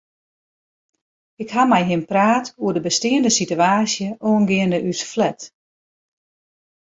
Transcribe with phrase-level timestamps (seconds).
[1.41, 5.39] Ik ha mei him praat oer de besteande sitewaasje oangeande ús flat.